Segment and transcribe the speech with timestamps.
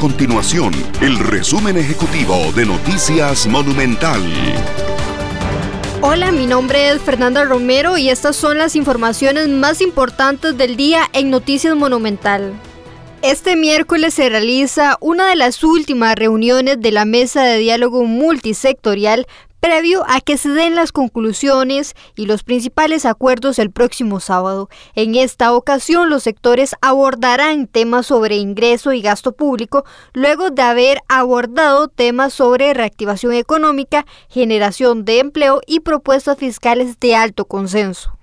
[0.00, 4.22] continuación el resumen ejecutivo de Noticias Monumental.
[6.00, 11.02] Hola, mi nombre es Fernanda Romero y estas son las informaciones más importantes del día
[11.12, 12.54] en Noticias Monumental.
[13.20, 19.26] Este miércoles se realiza una de las últimas reuniones de la mesa de diálogo multisectorial
[19.60, 24.68] previo a que se den las conclusiones y los principales acuerdos el próximo sábado.
[24.94, 30.98] En esta ocasión, los sectores abordarán temas sobre ingreso y gasto público, luego de haber
[31.08, 38.19] abordado temas sobre reactivación económica, generación de empleo y propuestas fiscales de alto consenso.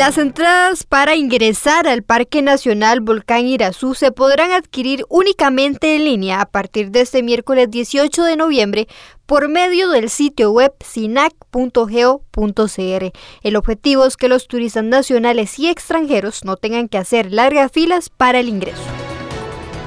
[0.00, 6.40] Las entradas para ingresar al Parque Nacional Volcán Irazú se podrán adquirir únicamente en línea
[6.40, 8.88] a partir de este miércoles 18 de noviembre
[9.26, 13.12] por medio del sitio web sinac.geo.cr.
[13.42, 18.08] El objetivo es que los turistas nacionales y extranjeros no tengan que hacer largas filas
[18.08, 18.99] para el ingreso.